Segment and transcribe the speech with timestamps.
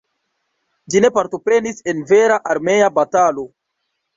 [0.93, 3.49] Ĝi ne partoprenis en vera armea batalo.